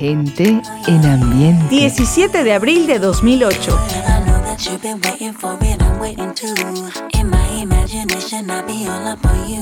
Gente 0.00 0.62
en 0.86 1.04
ambiente. 1.04 1.68
17 1.68 2.42
de 2.42 2.54
abril 2.54 2.86
de 2.86 2.98
2008. 2.98 3.78
imagination, 7.60 8.50
I 8.50 8.62
be 8.62 8.86
all 8.86 9.06
up 9.08 9.24
on 9.26 9.48
you. 9.50 9.60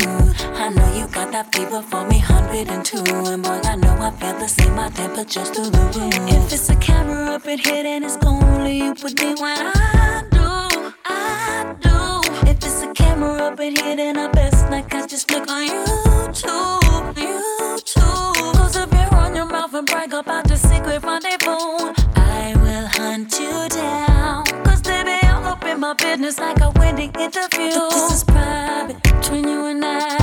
I 0.55 0.69
know 0.71 0.95
you 0.95 1.09
got 1.09 1.33
that 1.33 1.53
fever 1.53 1.83
for 1.83 2.05
me, 2.07 2.19
102. 2.19 3.03
And 3.27 3.43
boy, 3.43 3.61
I 3.65 3.75
know 3.75 3.97
I 4.01 4.13
feel 4.13 4.39
the 4.39 4.47
same, 4.47 4.77
my 4.77 4.89
temperature's 4.91 5.51
through 5.51 5.71
the 5.71 5.81
roof. 5.99 6.15
If 6.29 6.53
it's 6.53 6.71
a 6.71 6.77
camera 6.77 7.35
up 7.35 7.47
in 7.49 7.59
here, 7.59 7.83
then 7.83 8.05
it's 8.05 8.17
only 8.25 8.79
you 8.79 8.95
with 9.03 9.19
me 9.21 9.35
when 9.43 9.59
I 9.59 10.23
do, 10.31 10.93
I 11.05 11.75
do. 11.81 12.49
If 12.49 12.59
it's 12.59 12.83
a 12.83 12.93
camera 12.93 13.43
up 13.49 13.59
in 13.59 13.75
here, 13.75 13.97
then 13.97 14.17
I 14.17 14.29
best 14.29 14.71
not 14.71 14.89
catch 14.89 15.11
just 15.11 15.29
look 15.33 15.51
on 15.51 15.67
YouTube, 15.67 16.81
YouTube. 17.15 17.48
Up 19.29 19.35
your 19.35 19.45
mouth 19.45 19.75
and 19.75 19.87
brag 19.87 20.15
about 20.15 20.49
the 20.49 20.57
secret 20.57 21.03
rendezvous. 21.03 21.93
I 22.17 22.55
will 22.57 22.87
hunt 22.87 23.39
you 23.39 23.69
down. 23.69 24.47
Cause 24.65 24.81
baby, 24.81 25.19
I'm 25.23 25.45
up 25.45 25.63
in 25.67 25.81
my 25.81 25.93
business 25.93 26.39
like 26.39 26.59
a 26.63 26.71
wedding 26.77 27.13
interview. 27.13 27.73
This 27.91 28.11
is 28.11 28.25
private 28.25 29.03
between 29.03 29.47
you 29.47 29.67
and 29.67 29.85
I. 29.85 30.18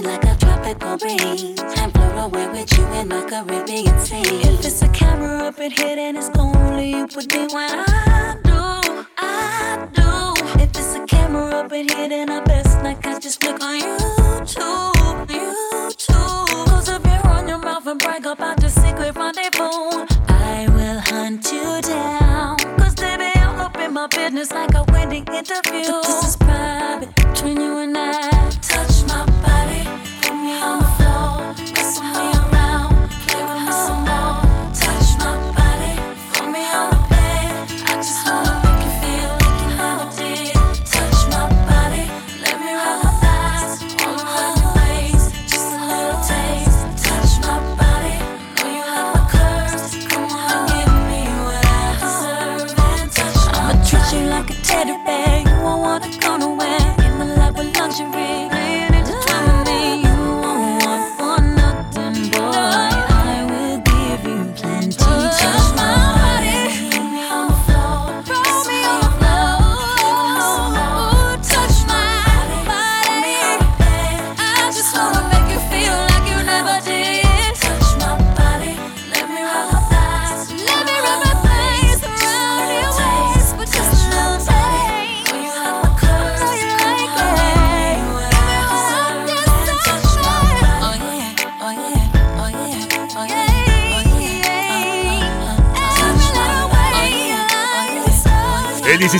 me 0.00 0.06
like 0.06 0.24
a 0.24 0.36
tropical 0.36 0.96
breeze 0.98 1.60
and 1.78 1.92
float 1.92 2.16
away 2.24 2.48
with 2.48 2.78
you 2.78 2.84
in 2.98 3.08
my 3.08 3.22
Caribbean 3.28 3.98
sea. 4.00 4.20
If 4.20 4.64
it's 4.64 4.82
a 4.82 4.88
camera 4.88 5.48
up 5.48 5.58
in 5.58 5.70
here, 5.70 5.96
then 5.96 6.16
it's 6.16 6.30
only 6.38 6.90
you 6.90 7.06
with 7.14 7.32
me 7.32 7.46
when 7.52 7.70
I 7.70 8.36
do, 8.44 9.06
I 9.16 9.88
do. 9.92 10.60
If 10.62 10.70
it's 10.70 10.94
a 10.94 11.04
camera 11.06 11.46
up 11.60 11.72
in 11.72 11.88
here, 11.88 12.08
then 12.08 12.30
I 12.30 12.40
best 12.44 12.82
not 12.82 13.02
catch 13.02 13.22
just 13.22 13.40
flick 13.40 13.62
on 13.62 13.80
YouTube, 13.80 15.26
YouTube. 15.28 16.66
Close 16.66 16.88
up 16.88 17.04
your 17.04 17.26
on 17.28 17.48
your 17.48 17.58
mouth 17.58 17.86
and 17.86 17.98
brag 17.98 18.26
about 18.26 18.60
the 18.60 18.68
secret 18.68 19.14
rendezvous. 19.16 20.06
I 20.28 20.66
will 20.76 21.00
hunt 21.00 21.50
you 21.52 21.80
down, 21.82 22.58
cause 22.78 22.94
baby, 22.94 23.30
I'm 23.36 23.60
up 23.60 23.76
in 23.78 23.92
my 23.92 24.06
business 24.08 24.50
like 24.50 24.74
a 24.74 24.84
wedding 24.92 25.26
interview. 25.28 26.45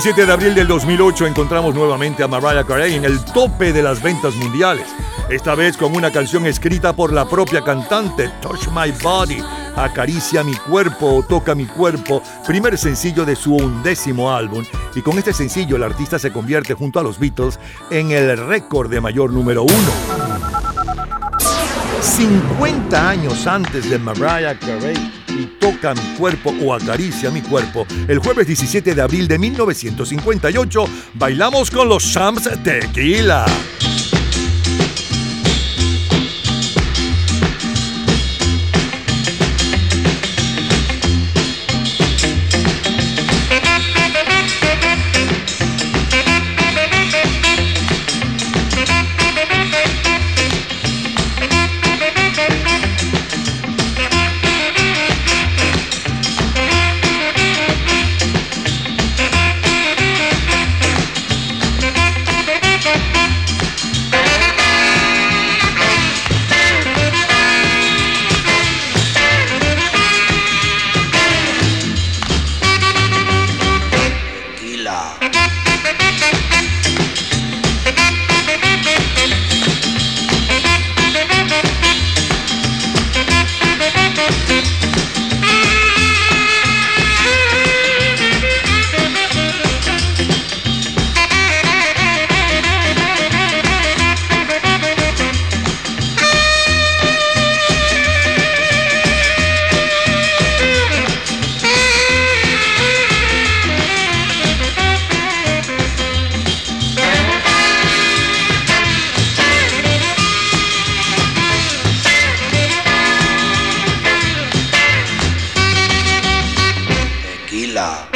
17 0.07 0.25
de 0.25 0.33
abril 0.33 0.55
del 0.55 0.67
2008 0.69 1.27
encontramos 1.27 1.75
nuevamente 1.75 2.23
a 2.23 2.29
Mariah 2.29 2.63
Carey 2.63 2.95
en 2.95 3.03
el 3.03 3.19
tope 3.25 3.73
de 3.73 3.83
las 3.83 4.01
ventas 4.01 4.35
mundiales, 4.35 4.87
esta 5.29 5.53
vez 5.53 5.75
con 5.75 5.93
una 5.93 6.11
canción 6.11 6.45
escrita 6.45 6.95
por 6.95 7.11
la 7.11 7.27
propia 7.27 7.61
cantante, 7.61 8.31
Touch 8.41 8.69
My 8.69 8.93
Body, 9.03 9.43
Acaricia 9.75 10.45
mi 10.45 10.55
cuerpo 10.55 11.13
o 11.17 11.23
Toca 11.23 11.55
mi 11.55 11.65
cuerpo, 11.65 12.23
primer 12.45 12.77
sencillo 12.77 13.25
de 13.25 13.35
su 13.35 13.53
undécimo 13.53 14.33
álbum, 14.33 14.63
y 14.95 15.01
con 15.01 15.17
este 15.17 15.33
sencillo 15.33 15.75
el 15.75 15.83
artista 15.83 16.17
se 16.17 16.31
convierte 16.31 16.73
junto 16.73 17.01
a 17.01 17.03
los 17.03 17.19
Beatles 17.19 17.59
en 17.91 18.11
el 18.11 18.37
récord 18.47 18.89
de 18.89 19.01
mayor 19.01 19.33
número 19.33 19.63
uno. 19.63 19.91
50 21.99 23.09
años 23.09 23.45
antes 23.45 23.89
de 23.89 23.99
Mariah 23.99 24.57
Carey 24.57 25.16
y 25.37 25.45
Toca 25.59 25.93
mi 25.93 26.15
cuerpo 26.17 26.53
o 26.63 26.73
Acaricia 26.73 27.31
mi 27.31 27.41
cuerpo, 27.41 27.85
el 28.07 28.19
jueves 28.19 28.47
17 28.47 28.95
de 28.95 29.01
abril 29.01 29.27
de 29.27 29.37
1958, 29.37 30.85
bailamos 31.13 31.71
con 31.71 31.89
los 31.89 32.03
Shams 32.03 32.49
Tequila. 32.63 33.45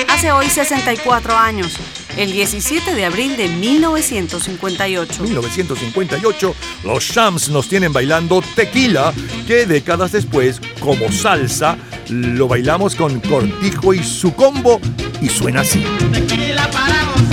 Hace 0.07 0.31
hoy 0.31 0.47
64 0.47 1.37
años, 1.37 1.77
el 2.15 2.31
17 2.31 2.93
de 2.93 3.05
abril 3.05 3.37
de 3.37 3.47
1958. 3.47 5.23
1958, 5.23 6.55
los 6.83 7.03
Shams 7.03 7.49
nos 7.49 7.67
tienen 7.67 7.93
bailando 7.93 8.41
tequila, 8.55 9.13
que 9.47 9.65
décadas 9.65 10.11
después, 10.11 10.61
como 10.79 11.11
salsa, 11.11 11.77
lo 12.09 12.47
bailamos 12.47 12.95
con 12.95 13.19
Cortijo 13.21 13.93
y 13.93 14.03
su 14.03 14.33
combo 14.33 14.79
y 15.21 15.29
suena 15.29 15.61
así. 15.61 15.83
Tequila 16.11 16.69
para 16.71 17.30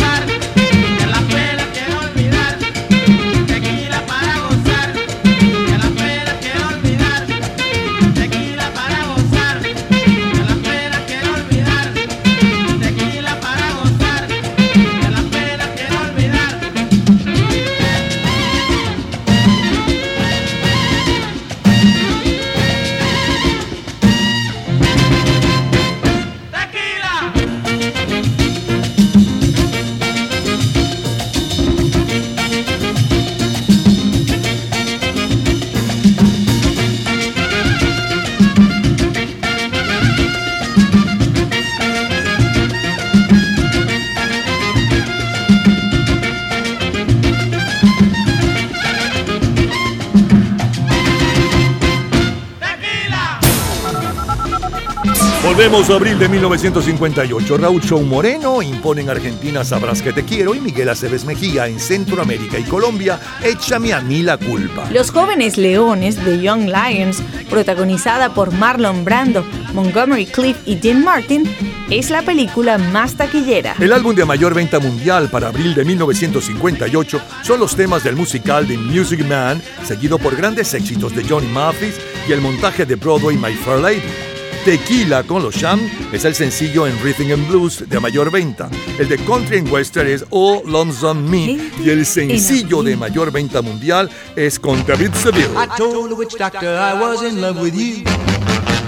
Volvemos 55.58 55.90
a 55.90 55.94
abril 55.94 56.16
de 56.20 56.28
1958. 56.28 57.58
Raúl 57.58 57.82
Show 57.82 58.00
Moreno 58.02 58.62
impone 58.62 59.00
en 59.00 59.10
Argentina 59.10 59.64
Sabrás 59.64 60.00
que 60.00 60.12
te 60.12 60.25
quiero 60.25 60.55
y 60.55 60.60
Miguel 60.60 60.88
Aceves 60.88 61.25
Mejía 61.25 61.66
en 61.66 61.81
Centroamérica 61.81 62.60
y 62.60 62.62
Colombia 62.62 63.19
Échame 63.43 63.93
a 63.93 64.00
mí 64.00 64.22
la 64.22 64.37
culpa. 64.37 64.88
Los 64.93 65.10
jóvenes 65.10 65.58
leones 65.58 66.25
de 66.25 66.40
Young 66.40 66.69
Lions, 66.69 67.20
protagonizada 67.50 68.32
por 68.34 68.52
Marlon 68.52 69.05
Brando, 69.05 69.44
Montgomery 69.75 70.26
Cliff 70.26 70.56
y 70.64 70.76
Dean 70.76 71.02
Martin, 71.02 71.43
es 71.90 72.10
la 72.10 72.22
película 72.22 72.78
más 72.78 73.14
taquillera. 73.14 73.75
El 73.81 73.93
álbum 73.93 74.14
de 74.14 74.25
mayor 74.25 74.55
venta 74.55 74.78
mundial 74.78 75.28
para 75.28 75.49
abril 75.49 75.75
de 75.75 75.84
1958 75.84 77.20
son 77.43 77.58
los 77.58 77.75
temas 77.75 78.05
del 78.05 78.14
musical 78.14 78.64
The 78.69 78.78
Music 78.78 79.26
Man, 79.26 79.60
seguido 79.84 80.20
por 80.20 80.37
grandes 80.37 80.72
éxitos 80.72 81.16
de 81.16 81.25
Johnny 81.28 81.49
Mathis 81.49 81.96
y 82.28 82.32
el 82.32 82.40
montaje 82.40 82.87
de 82.87 82.94
Broadway 82.94 83.37
My 83.37 83.55
Fair 83.55 83.81
Lady. 83.81 84.28
Tequila 84.69 85.23
con 85.23 85.43
los 85.43 85.55
Sham 85.55 85.81
es 86.12 86.26
el 86.26 86.35
sencillo 86.35 86.87
en 86.87 87.03
Rhythm 87.03 87.32
and 87.32 87.49
Blues 87.49 87.88
de 87.88 87.99
mayor 88.00 88.31
venta. 88.31 88.69
El 88.99 89.09
de 89.09 89.17
Country 89.17 89.61
and 89.61 89.73
Western 89.73 90.06
es 90.06 90.26
All 90.29 90.61
Lonesome 90.67 91.23
Me 91.23 91.70
y 91.82 91.88
el 91.88 92.05
sencillo 92.05 92.82
de 92.82 92.94
mayor 92.94 93.32
venta 93.32 93.62
mundial 93.62 94.11
es 94.37 94.59
con 94.59 94.87
David 94.87 95.15
Seville. 95.15 95.55
I 95.56 95.67
told 95.79 96.11
the 96.11 96.15
witch 96.15 96.37
doctor 96.37 96.76
I 96.76 97.00
was 97.00 97.23
in 97.23 97.41
love 97.41 97.59
with 97.59 97.73
you. 97.73 98.05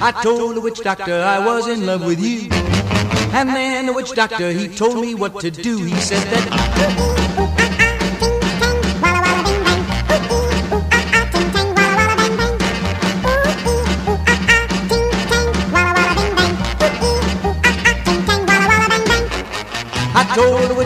I 0.03 0.13
told 0.23 0.57
the 0.57 0.61
witch 0.61 0.83
doctor 0.85 1.25
I 1.25 1.39
was 1.39 1.67
in 1.67 1.87
love 1.87 2.07
with 2.07 2.21
you. 2.21 2.51
And 3.33 3.49
then 3.49 3.87
the 3.87 3.95
witch 3.95 4.13
doctor 4.15 4.53
he 4.53 4.69
told 4.69 5.01
me 5.01 5.15
what 5.15 5.41
to 5.41 5.51
do. 5.51 5.79
He 5.83 5.99
said 5.99 6.23
that 6.29 7.40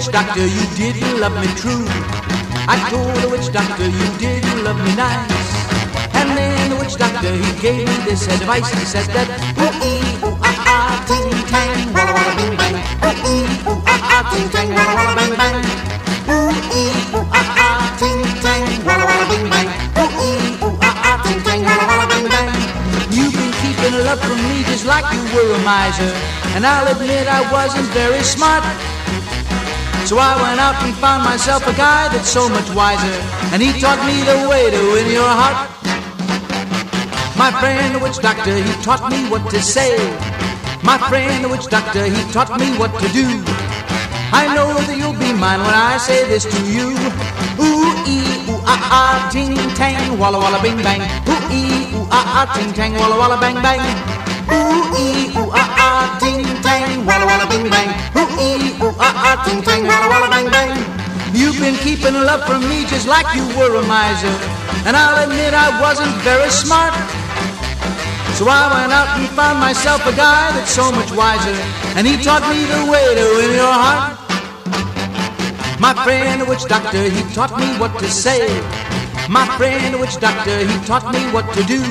witch 0.05 0.13
doctor 0.13 0.47
you 0.47 0.65
didn't 0.77 1.19
love 1.19 1.33
me 1.41 1.49
true. 1.57 1.87
I 2.69 2.77
told 2.91 3.17
the 3.25 3.29
witch 3.29 3.51
doctor 3.53 3.89
you 3.89 4.07
didn't 4.19 4.63
love 4.63 4.77
me 4.85 4.95
nice. 4.97 5.49
And 6.13 6.29
then 6.37 6.71
the 6.71 6.77
witch 6.77 6.97
doctor 6.97 7.33
he 7.33 7.51
gave 7.63 7.89
me 7.89 7.97
this 8.05 8.29
advice. 8.29 8.69
He 8.69 8.85
said 8.85 9.09
that 9.17 9.29
ooh 9.57 9.73
ee 9.81 10.05
ooh 10.21 10.37
ah 10.45 10.61
ah 10.69 10.93
ting 11.09 11.33
tang 11.49 11.73
walla 11.97 12.13
walla 12.13 12.37
bing 12.37 12.53
bang. 12.53 12.77
Ooh 13.01 13.17
ee 13.33 13.49
ooh 13.65 13.81
ah 13.89 14.13
ah 14.13 14.23
ting 14.29 14.49
tang 14.53 14.69
walla 14.77 14.93
walla 14.93 15.15
bang 15.17 15.33
bang. 15.41 15.57
Ooh 16.29 16.53
ee 16.53 16.93
ooh 17.17 17.25
ah 17.33 17.65
ah 17.65 17.97
ting 17.97 18.21
tang 18.45 18.65
walla 18.85 19.05
walla 19.09 19.25
bing 19.33 19.49
bang. 19.49 19.69
Ooh 19.97 20.13
ee 20.21 20.53
ooh 20.69 20.77
ah 20.85 21.09
ah 21.09 21.17
ting 21.25 21.41
tang 21.49 21.65
walla 21.65 21.85
walla 21.89 22.07
bang 22.13 22.27
bang. 22.29 22.51
You've 23.09 23.33
been 23.33 23.53
keeping 23.65 23.97
love 24.05 24.21
from 24.21 24.37
me 24.53 24.69
just 24.69 24.85
like 24.85 25.09
you 25.17 25.23
were 25.33 25.49
a 25.49 25.61
miser. 25.65 26.13
And 26.53 26.67
I'll 26.69 26.93
admit 26.93 27.25
I 27.25 27.41
wasn't 27.49 27.89
very 27.97 28.21
smart. 28.21 28.69
So 30.05 30.19
I 30.21 30.37
went 30.37 30.61
out 30.61 30.77
and 30.85 30.95
found 31.01 31.25
myself 31.25 31.67
a 31.67 31.73
guy 31.73 32.09
that's 32.13 32.29
so 32.29 32.49
much 32.49 32.69
wiser, 32.77 33.17
and 33.53 33.63
he 33.63 33.73
taught 33.81 33.99
me 34.05 34.21
the 34.21 34.49
way 34.49 34.69
to 34.69 34.81
win 34.93 35.09
your 35.11 35.25
heart. 35.25 35.71
My 37.41 37.51
friend, 37.51 37.95
the 37.95 37.99
witch 37.99 38.19
doctor, 38.21 38.55
he 38.55 38.73
taught 38.85 39.11
me 39.11 39.25
what 39.33 39.49
to 39.51 39.61
say. 39.61 39.97
My 40.85 40.99
friend, 41.09 41.43
the 41.43 41.49
witch 41.49 41.67
doctor, 41.67 42.05
he 42.05 42.21
taught 42.33 42.53
me 42.61 42.77
what 42.77 42.93
to 43.01 43.09
do. 43.17 43.27
I 44.31 44.53
know 44.55 44.77
that 44.77 44.97
you'll 44.99 45.17
be 45.17 45.33
mine 45.33 45.61
when 45.65 45.75
I 45.75 45.97
say 45.97 46.29
this 46.29 46.45
to 46.45 46.61
you. 46.69 46.93
Ooh 47.65 47.95
ee 48.05 48.45
ooh 48.51 48.61
ah 48.67 48.83
ah 49.01 49.17
ting 49.33 49.57
tang 49.73 50.19
walla 50.19 50.39
walla 50.39 50.61
bing 50.61 50.77
bang. 50.85 51.01
Ooh 51.31 51.41
ee 51.49 51.97
ooh 51.97 52.07
ah 52.11 52.45
ah 52.45 52.47
ting 52.53 52.73
tang 52.75 52.93
walla 53.01 53.17
walla 53.17 53.41
bang 53.41 53.57
bang. 53.63 53.81
Ooh 54.53 54.85
ee 55.01 55.33
ooh 55.39 55.49
ah 55.55 55.71
ah 55.87 56.19
ting 56.21 56.45
tang 56.67 57.07
walla 57.07 57.24
love 62.37 62.47
from 62.49 62.69
me 62.69 62.85
just 62.87 63.07
like 63.07 63.27
you 63.37 63.47
were 63.57 63.75
a 63.79 63.85
miser, 63.87 64.35
and 64.87 64.97
I'll 64.97 65.23
admit 65.23 65.55
I 65.55 65.71
wasn't 65.81 66.15
very 66.27 66.51
smart. 66.51 66.93
So 68.35 68.49
I 68.49 68.67
went 68.75 68.91
out 68.91 69.09
and 69.19 69.29
found 69.39 69.61
myself 69.61 70.01
a 70.07 70.15
guy 70.17 70.51
that's 70.57 70.71
so 70.71 70.91
much 70.91 71.11
wiser, 71.13 71.55
and 71.95 72.07
he 72.07 72.17
taught 72.19 72.43
me 72.51 72.59
the 72.75 72.91
way 72.91 73.07
to 73.19 73.25
win 73.39 73.53
your 73.55 73.77
heart. 73.85 74.19
My 75.79 75.95
friend, 76.03 76.41
the 76.41 76.47
witch 76.47 76.65
doctor, 76.65 77.03
he 77.17 77.23
taught 77.35 77.55
me 77.57 77.69
what 77.79 77.93
to 78.01 78.09
say. 78.11 78.43
My 79.29 79.47
friend, 79.57 79.95
the 79.95 79.99
witch 79.99 80.19
doctor, 80.19 80.59
he 80.59 80.77
taught 80.87 81.07
me 81.15 81.21
what 81.31 81.47
to 81.55 81.63
do. 81.63 81.83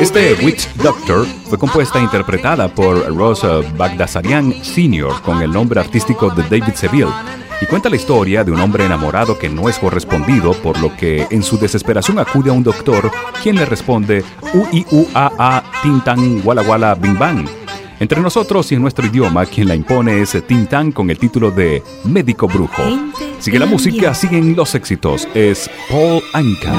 Este 0.00 0.34
Witch 0.44 0.68
Doctor 0.74 1.24
fue 1.48 1.56
compuesta 1.56 2.00
e 2.00 2.02
interpretada 2.02 2.66
por 2.68 3.14
Ross 3.16 3.46
Bagdasarian 3.76 4.52
Sr. 4.64 5.22
con 5.22 5.40
el 5.40 5.52
nombre 5.52 5.78
artístico 5.78 6.30
de 6.30 6.42
David 6.42 6.74
Seville 6.74 7.12
y 7.60 7.66
cuenta 7.66 7.88
la 7.88 7.94
historia 7.96 8.42
de 8.42 8.50
un 8.50 8.60
hombre 8.60 8.84
enamorado 8.84 9.38
que 9.38 9.48
no 9.48 9.68
es 9.68 9.78
correspondido, 9.78 10.52
por 10.52 10.80
lo 10.80 10.96
que 10.96 11.28
en 11.30 11.44
su 11.44 11.58
desesperación 11.58 12.18
acude 12.18 12.50
a 12.50 12.54
un 12.54 12.64
doctor, 12.64 13.08
quien 13.40 13.54
le 13.54 13.66
responde 13.66 14.24
u 14.52 14.66
i 14.72 14.84
u 14.90 15.06
a 15.14 15.30
a 15.38 15.62
tintan 15.80 16.42
wala 16.44 16.62
wala 16.62 16.96
bing 16.96 17.16
bang. 17.16 17.61
Entre 18.02 18.20
nosotros 18.20 18.72
y 18.72 18.74
en 18.74 18.82
nuestro 18.82 19.06
idioma, 19.06 19.46
quien 19.46 19.68
la 19.68 19.76
impone 19.76 20.22
es 20.22 20.36
Tintan 20.48 20.90
con 20.90 21.08
el 21.08 21.18
título 21.18 21.52
de 21.52 21.84
Médico 22.02 22.48
Brujo. 22.48 22.82
Sigue 23.38 23.60
la 23.60 23.66
música, 23.66 24.12
siguen 24.12 24.56
los 24.56 24.74
éxitos. 24.74 25.28
Es 25.34 25.70
Paul 25.88 26.20
Anka. 26.32 26.72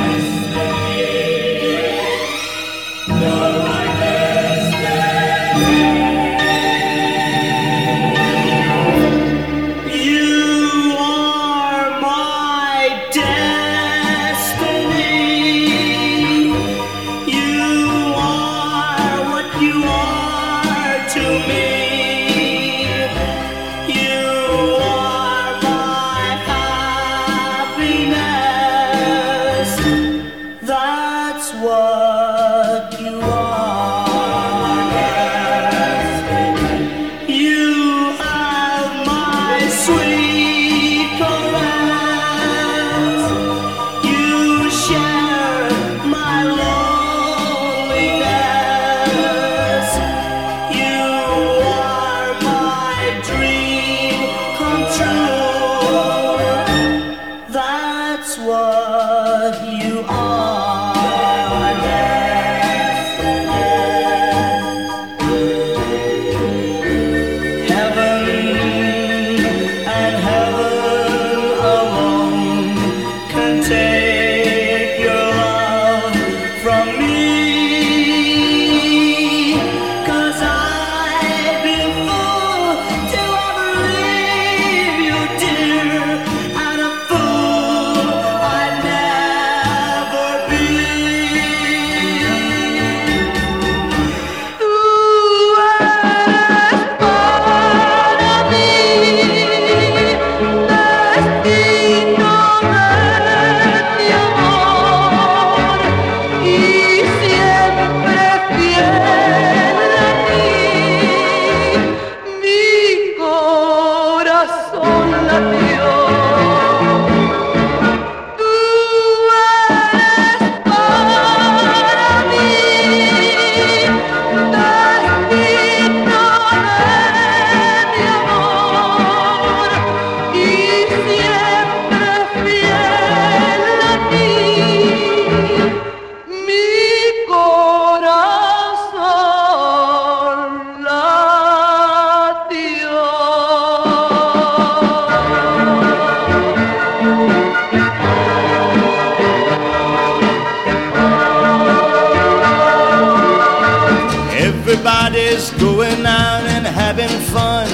having 157.04 157.26
fun. 157.34 157.68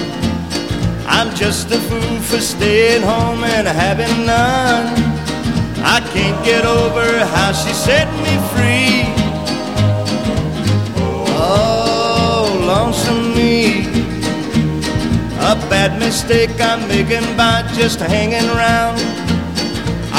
I'm 1.07 1.35
just 1.35 1.71
a 1.71 1.79
fool 1.87 2.19
for 2.29 2.39
staying 2.39 3.03
home 3.03 3.43
and 3.43 3.67
having 3.67 4.25
none. 4.25 4.87
I 5.95 5.99
can't 6.13 6.43
get 6.43 6.65
over 6.65 7.05
how 7.35 7.51
she 7.51 7.71
set 7.73 8.07
me 8.25 8.33
free. 8.51 9.03
Oh, 11.37 12.47
lonesome 12.71 13.35
me. 13.35 13.85
A 15.51 15.55
bad 15.69 15.99
mistake 15.99 16.59
I'm 16.59 16.87
making 16.87 17.27
by 17.37 17.69
just 17.73 17.99
hanging 17.99 18.49
around. 18.55 18.97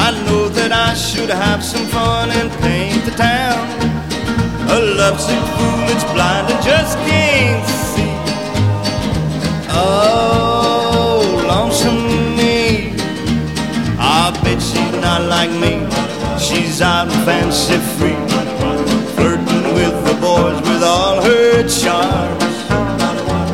I 0.07 0.11
know 0.27 0.49
that 0.49 0.73
I 0.73 0.95
should 0.95 1.31
have 1.31 1.65
some 1.65 1.87
fun 1.87 2.31
and 2.31 2.51
paint 2.63 3.05
the 3.05 3.13
town. 3.13 3.67
A 4.71 4.79
lovesick 5.01 5.45
fool 5.57 5.81
that's 5.89 6.05
blind 6.13 6.49
and 6.53 6.63
just 6.65 6.97
can't 7.09 7.90
Oh, 9.83 11.23
lonesome 11.49 12.37
me. 12.37 12.93
I 13.99 14.31
bet 14.45 14.61
she's 14.61 14.97
not 15.01 15.23
like 15.23 15.53
me. 15.65 15.75
She's 16.39 16.83
out 16.83 17.09
fancy 17.25 17.79
free, 17.97 18.21
flirting 19.17 19.67
with 19.79 19.97
the 20.05 20.17
boys 20.21 20.61
with 20.69 20.83
all 20.83 21.23
her 21.23 21.67
charms. 21.67 22.57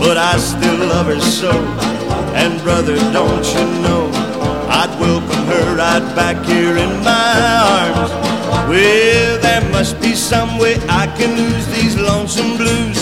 But 0.02 0.16
I 0.18 0.36
still 0.38 0.80
love 0.88 1.06
her 1.06 1.20
so. 1.20 1.52
And 2.42 2.60
brother, 2.62 2.96
don't 3.12 3.46
you 3.54 3.64
know, 3.84 4.10
I'd 4.80 4.92
welcome 5.00 5.44
her 5.52 5.76
right 5.76 6.06
back 6.16 6.44
here 6.44 6.76
in 6.76 6.92
my 7.04 7.34
arms. 7.72 8.10
Well, 8.68 9.38
there 9.40 9.64
must 9.70 10.00
be 10.00 10.12
some 10.14 10.58
way 10.58 10.74
I 10.88 11.06
can 11.18 11.36
lose 11.36 11.66
these 11.68 11.96
lonesome 11.96 12.56
blues. 12.56 12.95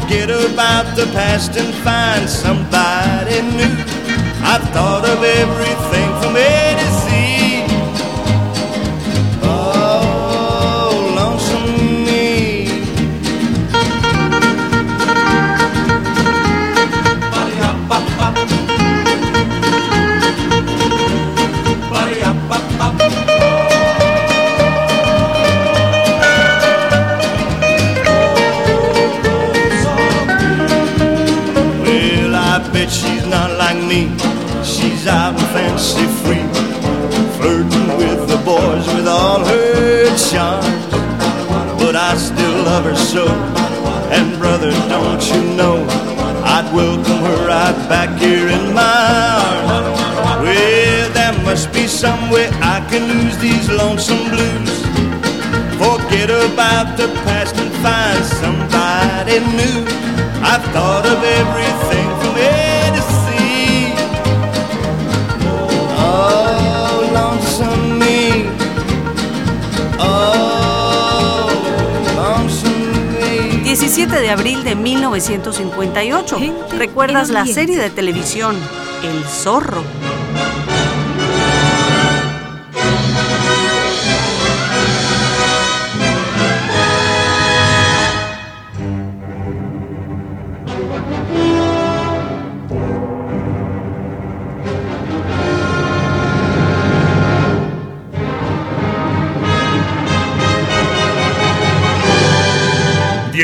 Forget 0.00 0.28
about 0.28 0.94
the 0.94 1.06
past 1.06 1.56
and 1.56 1.72
find 1.76 2.28
somebody 2.28 3.40
new. 3.40 3.72
I've 4.44 4.68
thought 4.74 5.06
of 5.08 5.24
everything 5.24 6.08
from 6.20 6.36
A 6.36 6.65
I'd 46.66 46.74
welcome 46.74 47.22
her 47.22 47.46
right 47.46 47.88
back 47.88 48.18
here 48.18 48.48
in 48.48 48.74
my 48.74 48.82
arms. 48.82 50.00
Well, 50.42 51.10
there 51.12 51.32
must 51.44 51.72
be 51.72 51.86
some 51.86 52.28
way 52.30 52.48
I 52.60 52.84
can 52.90 53.06
lose 53.06 53.38
these 53.38 53.70
lonesome 53.70 54.28
blues. 54.30 54.74
Forget 55.78 56.30
about 56.30 56.96
the 56.96 57.08
past 57.22 57.54
and 57.56 57.70
find 57.84 58.24
somebody 58.42 59.38
new. 59.54 59.86
I've 60.42 60.64
thought 60.74 61.06
of 61.06 61.22
everything 61.22 62.05
de 74.04 74.28
abril 74.28 74.62
de 74.62 74.74
1958. 74.74 76.36
¿Recuerdas 76.76 77.30
la 77.30 77.46
serie 77.46 77.78
de 77.78 77.88
televisión 77.88 78.54
El 79.02 79.24
Zorro? 79.24 79.82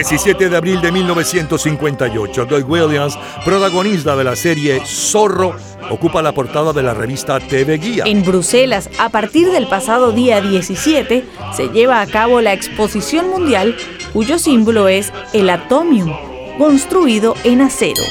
17 0.03 0.49
de 0.49 0.57
abril 0.57 0.81
de 0.81 0.91
1958, 0.91 2.47
Doug 2.47 2.69
Williams, 2.69 3.17
protagonista 3.45 4.17
de 4.17 4.25
la 4.25 4.35
serie 4.35 4.83
Zorro, 4.85 5.55
ocupa 5.91 6.21
la 6.21 6.33
portada 6.33 6.73
de 6.73 6.83
la 6.83 6.93
revista 6.93 7.39
TV 7.39 7.79
Guía. 7.79 8.03
En 8.05 8.25
Bruselas, 8.25 8.91
a 8.99 9.11
partir 9.11 9.53
del 9.53 9.69
pasado 9.69 10.11
día 10.11 10.41
17, 10.41 11.25
se 11.55 11.69
lleva 11.69 12.01
a 12.01 12.07
cabo 12.09 12.41
la 12.41 12.53
exposición 12.53 13.31
mundial 13.31 13.77
cuyo 14.13 14.41
símbolo 14.41 14.89
es 14.89 15.13
el 15.35 15.49
atomium, 15.49 16.13
construido 16.59 17.37
en 17.45 17.61
acero. 17.61 18.03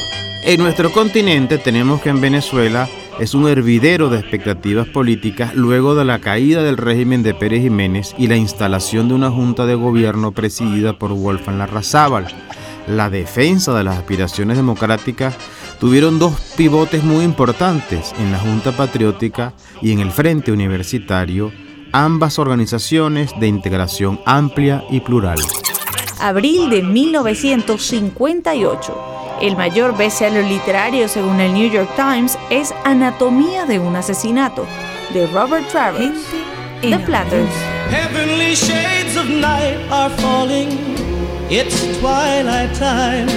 En 0.45 0.61
nuestro 0.61 0.93
continente 0.93 1.57
tenemos 1.57 2.01
que 2.01 2.07
en 2.07 2.21
Venezuela 2.21 2.87
es 3.21 3.33
un 3.35 3.47
hervidero 3.47 4.09
de 4.09 4.17
expectativas 4.17 4.87
políticas 4.87 5.53
luego 5.53 5.93
de 5.93 6.03
la 6.03 6.17
caída 6.17 6.63
del 6.63 6.75
régimen 6.75 7.21
de 7.21 7.35
Pérez 7.35 7.61
Jiménez 7.61 8.15
y 8.17 8.25
la 8.25 8.35
instalación 8.35 9.09
de 9.09 9.13
una 9.13 9.29
junta 9.29 9.67
de 9.67 9.75
gobierno 9.75 10.31
presidida 10.31 10.97
por 10.97 11.13
Wolfgang 11.13 11.59
Larrazábal. 11.59 12.25
la 12.87 13.11
defensa 13.11 13.77
de 13.77 13.83
las 13.83 13.97
aspiraciones 13.97 14.57
democráticas 14.57 15.35
tuvieron 15.79 16.17
dos 16.17 16.33
pivotes 16.57 17.03
muy 17.03 17.23
importantes 17.23 18.11
en 18.17 18.31
la 18.31 18.39
Junta 18.39 18.71
Patriótica 18.71 19.53
y 19.83 19.91
en 19.91 19.99
el 19.99 20.09
Frente 20.09 20.51
Universitario, 20.51 21.51
ambas 21.91 22.39
organizaciones 22.39 23.39
de 23.39 23.47
integración 23.47 24.19
amplia 24.25 24.83
y 24.89 24.99
plural. 24.99 25.37
Abril 26.19 26.71
de 26.71 26.81
1958. 26.81 29.20
El 29.41 29.57
mayor 29.57 29.97
bestseller 29.97 30.45
literario 30.45 31.07
según 31.07 31.39
el 31.39 31.53
New 31.53 31.67
York 31.67 31.89
Times 31.95 32.37
es 32.51 32.75
Anatomía 32.83 33.65
de 33.65 33.79
un 33.79 33.95
asesinato 33.95 34.67
de 35.13 35.25
Robert 35.27 35.67
Travers. 35.69 36.19
The 36.81 36.99
Platters. 36.99 37.49
Heavenly 37.89 38.53
shades 38.53 39.17
of 39.17 39.27
night 39.29 39.79
are 39.91 40.11
falling. 40.17 40.69
It's 41.49 41.81
twilight 41.99 42.71
time. 42.75 43.27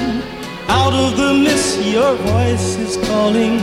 Out 0.69 0.93
of 0.93 1.17
the 1.17 1.33
mist, 1.33 1.81
your 1.83 2.17
voice 2.17 2.77
is 2.77 2.99
calling. 3.09 3.59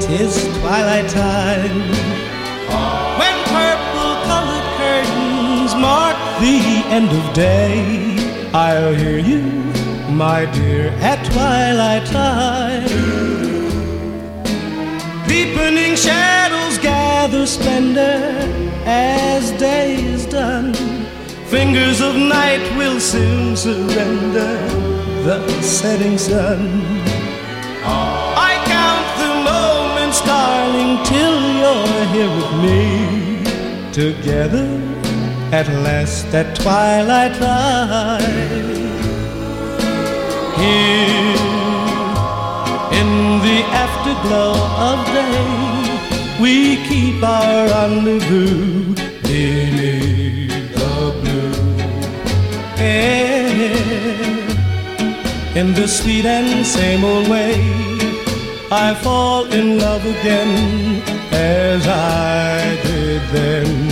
Tis 0.00 0.48
twilight 0.60 1.08
time. 1.10 1.90
When 3.18 3.36
purple 3.50 4.14
colored 4.30 4.68
curtains 4.78 5.74
mark 5.74 6.16
the 6.40 6.84
end 6.90 7.10
of 7.10 7.34
day, 7.34 8.16
I'll 8.52 8.94
hear 8.94 9.18
you, 9.18 9.71
my 10.14 10.44
dear, 10.52 10.88
at 11.00 11.24
twilight 11.32 12.06
time. 12.06 12.86
Deepening 15.26 15.96
shadows 15.96 16.78
gather 16.78 17.46
splendor 17.46 18.20
as 18.84 19.50
day 19.52 19.96
is 19.96 20.26
done. 20.26 20.74
Fingers 21.46 22.00
of 22.00 22.14
night 22.16 22.62
will 22.76 23.00
soon 23.00 23.56
surrender 23.56 24.56
the 25.24 25.62
setting 25.62 26.18
sun. 26.18 26.60
I 27.84 28.52
count 28.66 29.08
the 29.22 29.32
moments, 29.50 30.20
darling, 30.22 31.04
till 31.04 31.40
you're 31.60 32.06
here 32.14 32.32
with 32.38 32.52
me. 32.64 33.92
Together 33.92 34.68
at 35.52 35.68
last 35.68 36.26
at 36.34 36.56
twilight 36.56 37.34
time. 37.34 38.91
Here 40.62 41.36
in 43.00 43.10
the 43.46 43.58
afterglow 43.84 44.54
of 44.90 44.98
day, 45.18 46.42
we 46.42 46.54
keep 46.88 47.22
our 47.22 47.66
rendezvous 47.72 48.94
beneath 49.22 50.72
the 50.78 50.96
blue. 51.20 51.62
air 52.78 53.42
in 55.60 55.74
the 55.74 55.88
sweet 55.88 56.26
and 56.26 56.64
same 56.64 57.04
old 57.04 57.28
way. 57.28 57.54
I 58.70 58.94
fall 58.94 59.44
in 59.52 59.78
love 59.78 60.04
again 60.06 61.02
as 61.32 61.86
I 61.88 62.78
did 62.86 63.22
then. 63.36 63.91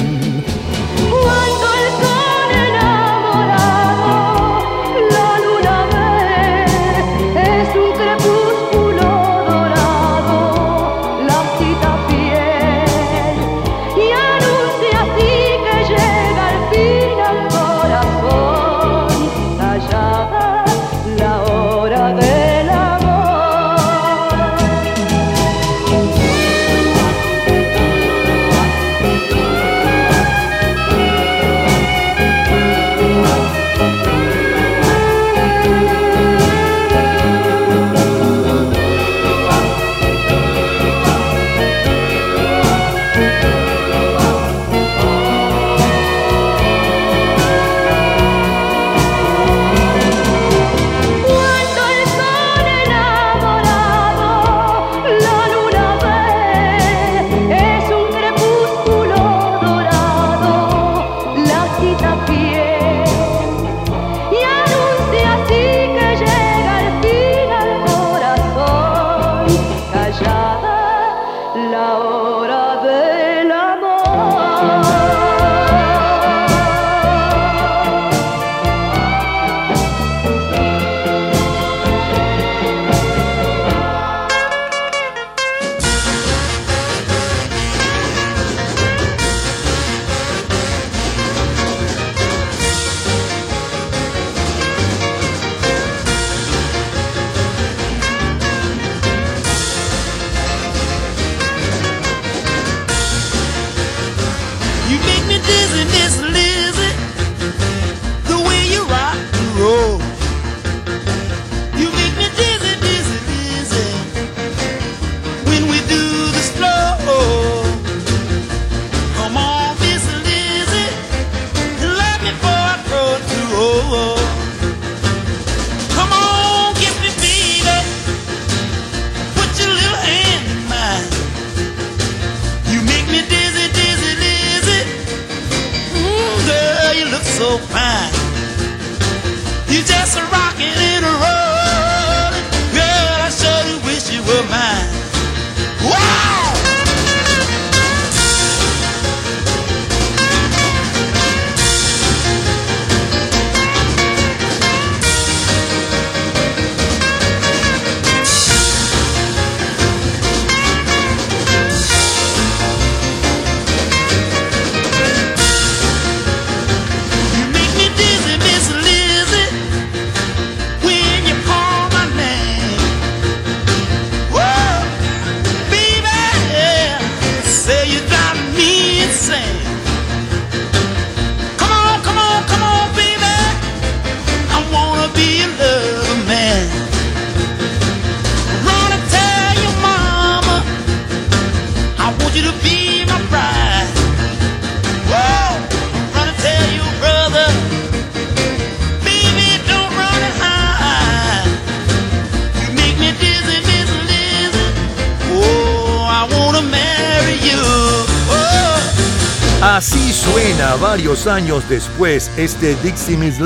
Varios 211.21 211.27
años 211.27 211.69
después 211.69 212.31
este 212.37 212.75
Dixie 212.77 213.17
Miss 213.17 213.39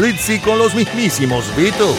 con 0.45 0.59
los 0.59 0.75
mismísimos 0.75 1.45
Beatles. 1.57 1.97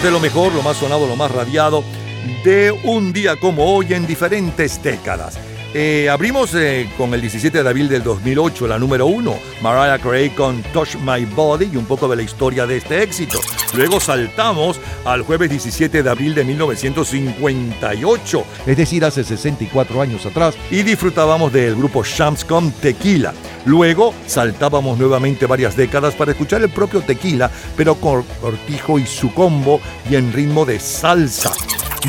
De 0.00 0.10
lo 0.10 0.20
mejor, 0.20 0.54
lo 0.54 0.62
más 0.62 0.78
sonado, 0.78 1.06
lo 1.06 1.16
más 1.16 1.30
radiado 1.30 1.84
de 2.44 2.72
un 2.72 3.12
día 3.12 3.38
como 3.38 3.74
hoy 3.74 3.92
en 3.92 4.06
diferentes 4.06 4.82
décadas. 4.82 5.38
Eh, 5.74 6.10
abrimos 6.10 6.54
eh, 6.54 6.86
con 6.98 7.14
el 7.14 7.22
17 7.22 7.62
de 7.62 7.68
abril 7.68 7.88
del 7.88 8.02
2008, 8.02 8.66
la 8.66 8.78
número 8.78 9.06
uno, 9.06 9.38
Mariah 9.62 9.98
Carey 9.98 10.28
con 10.30 10.62
Touch 10.64 10.96
My 10.96 11.24
Body 11.24 11.70
y 11.72 11.76
un 11.76 11.86
poco 11.86 12.06
de 12.08 12.16
la 12.16 12.22
historia 12.22 12.66
de 12.66 12.76
este 12.76 13.02
éxito. 13.02 13.38
Luego 13.74 13.98
saltamos 13.98 14.78
al 15.06 15.22
jueves 15.22 15.48
17 15.48 16.02
de 16.02 16.10
abril 16.10 16.34
de 16.34 16.44
1958, 16.44 18.44
es 18.66 18.76
decir, 18.76 19.02
hace 19.02 19.24
64 19.24 20.02
años 20.02 20.26
atrás, 20.26 20.54
y 20.70 20.82
disfrutábamos 20.82 21.50
del 21.54 21.74
grupo 21.74 22.04
Shams 22.04 22.44
con 22.44 22.70
Tequila. 22.72 23.32
Luego 23.64 24.12
saltábamos 24.26 24.98
nuevamente 24.98 25.46
varias 25.46 25.74
décadas 25.74 26.14
para 26.14 26.32
escuchar 26.32 26.60
el 26.60 26.68
propio 26.68 27.00
Tequila, 27.00 27.50
pero 27.78 27.94
con 27.94 28.24
Cortijo 28.42 28.98
y 28.98 29.06
su 29.06 29.32
combo 29.32 29.80
y 30.10 30.16
en 30.16 30.34
ritmo 30.34 30.66
de 30.66 30.78
salsa. 30.78 31.50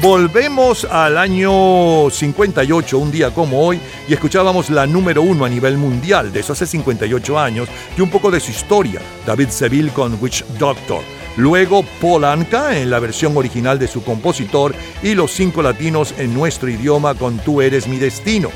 Volvemos 0.01 0.85
al 0.85 1.17
año 1.17 2.09
58, 2.09 2.97
un 2.97 3.11
día 3.11 3.29
como 3.31 3.65
hoy, 3.65 3.79
y 4.07 4.13
escuchábamos 4.13 4.69
la 4.69 4.87
número 4.87 5.21
uno 5.21 5.45
a 5.45 5.49
nivel 5.49 5.77
mundial 5.77 6.33
de 6.33 6.39
eso 6.39 6.53
hace 6.53 6.65
58 6.65 7.39
años 7.39 7.69
y 7.95 8.01
un 8.01 8.09
poco 8.09 8.31
de 8.31 8.39
su 8.39 8.51
historia, 8.51 8.99
David 9.25 9.49
Seville 9.49 9.91
con 9.91 10.17
Witch 10.19 10.43
Doctor. 10.57 11.01
Luego 11.37 11.85
Paul 12.01 12.25
Anka 12.25 12.77
en 12.77 12.89
la 12.89 12.99
versión 12.99 13.37
original 13.37 13.77
de 13.77 13.87
su 13.87 14.03
compositor 14.03 14.75
y 15.03 15.13
los 15.13 15.31
cinco 15.31 15.61
latinos 15.61 16.13
en 16.17 16.33
nuestro 16.33 16.69
idioma 16.69 17.13
con 17.13 17.37
Tú 17.39 17.61
eres 17.61 17.87
mi 17.87 17.97
destino. 17.97 18.49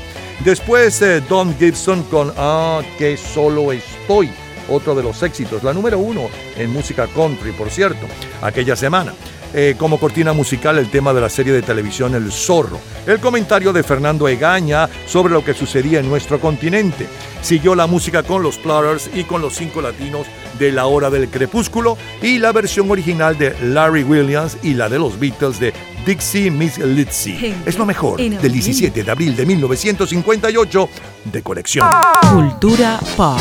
Después 0.44 1.00
eh, 1.02 1.20
Don 1.28 1.56
Gibson 1.56 2.02
con 2.04 2.32
Ah, 2.36 2.82
que 2.98 3.16
solo 3.16 3.72
estoy, 3.72 4.30
otro 4.68 4.94
de 4.94 5.04
los 5.04 5.22
éxitos, 5.22 5.62
la 5.62 5.72
número 5.72 5.98
uno 5.98 6.28
en 6.56 6.72
música 6.72 7.06
country, 7.06 7.52
por 7.52 7.70
cierto, 7.70 8.06
aquella 8.42 8.76
semana. 8.76 9.14
Eh, 9.54 9.76
como 9.78 9.98
cortina 9.98 10.34
musical 10.34 10.76
el 10.76 10.90
tema 10.90 11.14
de 11.14 11.22
la 11.22 11.30
serie 11.30 11.54
de 11.54 11.62
televisión 11.62 12.14
El 12.14 12.30
Zorro, 12.30 12.78
el 13.06 13.18
comentario 13.18 13.72
de 13.72 13.82
Fernando 13.82 14.28
Egaña 14.28 14.90
sobre 15.06 15.32
lo 15.32 15.42
que 15.42 15.54
sucedía 15.54 16.00
en 16.00 16.08
nuestro 16.08 16.38
continente. 16.38 17.06
Siguió 17.40 17.74
la 17.74 17.86
música 17.86 18.22
con 18.22 18.42
los 18.42 18.58
Platters 18.58 19.08
y 19.14 19.24
con 19.24 19.40
los 19.40 19.54
cinco 19.54 19.80
latinos 19.80 20.26
de 20.58 20.70
La 20.70 20.86
Hora 20.86 21.08
del 21.08 21.28
Crepúsculo 21.28 21.96
y 22.20 22.38
la 22.38 22.52
versión 22.52 22.90
original 22.90 23.38
de 23.38 23.56
Larry 23.62 24.02
Williams 24.02 24.58
y 24.62 24.74
la 24.74 24.90
de 24.90 24.98
los 24.98 25.18
Beatles 25.18 25.58
de 25.58 25.72
Dixie 26.04 26.50
Miss 26.50 26.78
Lizzy. 26.78 27.54
Es 27.66 27.78
lo 27.78 27.86
mejor 27.86 28.18
del 28.18 28.52
17 28.52 29.02
de 29.02 29.10
abril 29.10 29.36
de 29.36 29.46
1958 29.46 30.88
de 31.24 31.42
colección. 31.42 31.86
Cultura 32.32 32.98
pop. 33.16 33.38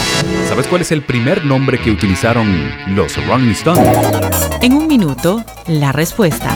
¿Sabes 0.49 0.67
cuál 0.67 0.81
es 0.81 0.91
el 0.91 1.03
primer 1.03 1.45
nombre 1.45 1.79
que 1.79 1.91
utilizaron 1.91 2.71
los 2.95 3.15
Rolling 3.25 3.51
Stones? 3.51 3.97
En 4.61 4.73
un 4.73 4.87
minuto, 4.87 5.43
la 5.67 5.91
respuesta. 5.91 6.55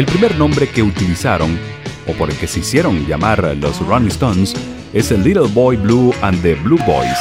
El 0.00 0.06
primer 0.06 0.34
nombre 0.38 0.66
que 0.66 0.82
utilizaron, 0.82 1.58
o 2.06 2.14
por 2.14 2.30
el 2.30 2.36
que 2.38 2.46
se 2.46 2.60
hicieron 2.60 3.06
llamar 3.06 3.54
los 3.58 3.86
Rolling 3.86 4.08
Stones, 4.08 4.54
es 4.94 5.10
el 5.10 5.22
Little 5.22 5.48
Boy 5.48 5.76
Blue 5.76 6.14
and 6.22 6.40
the 6.40 6.54
Blue 6.54 6.78
Boys. 6.86 7.18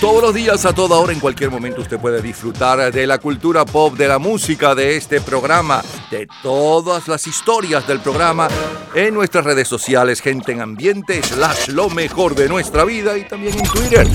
Todos 0.00 0.22
los 0.22 0.32
días, 0.32 0.64
a 0.64 0.72
toda 0.72 0.96
hora, 0.98 1.12
en 1.12 1.18
cualquier 1.18 1.50
momento, 1.50 1.80
usted 1.80 1.98
puede 1.98 2.22
disfrutar 2.22 2.92
de 2.92 3.04
la 3.04 3.18
cultura 3.18 3.64
pop, 3.64 3.96
de 3.96 4.06
la 4.06 4.20
música, 4.20 4.76
de 4.76 4.96
este 4.96 5.20
programa, 5.20 5.82
de 6.08 6.28
todas 6.40 7.08
las 7.08 7.26
historias 7.26 7.84
del 7.88 7.98
programa 7.98 8.46
en 8.94 9.12
nuestras 9.12 9.44
redes 9.44 9.66
sociales, 9.66 10.20
gente 10.20 10.52
en 10.52 10.60
ambiente, 10.60 11.20
slash 11.20 11.66
lo 11.66 11.90
mejor 11.90 12.36
de 12.36 12.48
nuestra 12.48 12.84
vida 12.84 13.18
y 13.18 13.26
también 13.26 13.58
en 13.58 13.64
Twitter. 13.64 14.06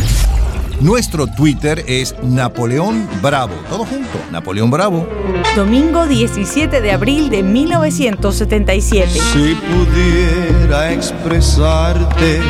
Nuestro 0.79 1.25
Twitter 1.25 1.83
es 1.87 2.15
Napoleón 2.21 3.07
Bravo. 3.21 3.55
Todo 3.67 3.83
junto, 3.83 4.19
Napoleón 4.31 4.69
Bravo. 4.69 5.07
Domingo 5.55 6.05
17 6.05 6.81
de 6.81 6.91
abril 6.91 7.31
de 7.31 7.41
1977. 7.41 9.09
Si 9.09 9.55
pudiera 9.55 10.93
expresarte 10.93 12.41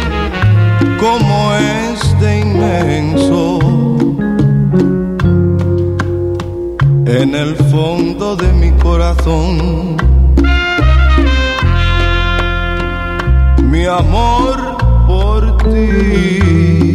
cómo 0.99 1.53
es 1.53 2.19
de 2.19 2.39
inmenso 2.39 3.59
en 7.05 7.33
el 7.33 7.55
fondo 7.71 8.35
de 8.35 8.51
mi 8.51 8.71
corazón. 8.71 9.95
Mi 13.69 13.85
amor 13.85 14.77
por 15.07 15.57
ti. 15.59 16.86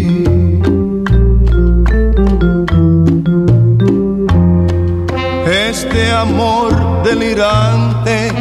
Este 5.94 6.10
amor 6.10 7.02
delirante 7.02 8.32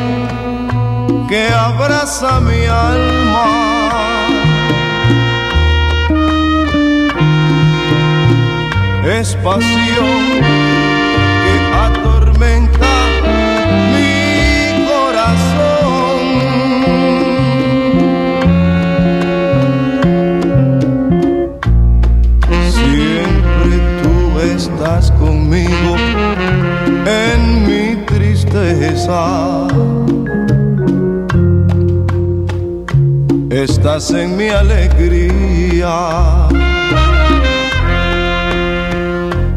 que 1.27 1.49
abraza 1.49 2.39
mi 2.39 2.65
alma. 2.65 3.47
Es 9.05 9.35
pasión 9.43 10.21
Estás 33.49 34.12
en 34.12 34.36
mi 34.36 34.49
alegría 34.49 36.47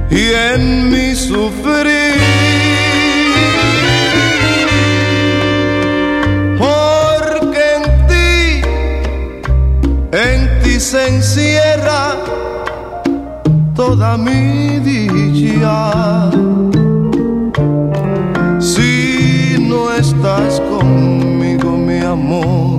y 0.08 0.32
en 0.52 0.90
mi 0.90 1.14
sufrir. 1.16 2.14
Porque 6.58 7.64
en 7.76 7.82
ti, 8.06 8.62
en 10.12 10.62
ti 10.62 10.78
se 10.78 11.08
encierra 11.08 12.16
toda 13.74 14.16
mi 14.16 14.78
dicha. 14.78 16.30
Estás 20.08 20.60
conmigo, 20.60 21.70
mi 21.78 21.98
amor, 22.00 22.73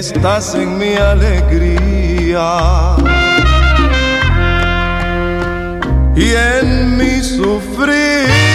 Estás 0.00 0.54
en 0.54 0.78
mi 0.78 0.94
alegría 0.94 1.76
y 6.16 6.32
en 6.32 6.96
mi 6.96 7.20
sufrir. 7.20 8.49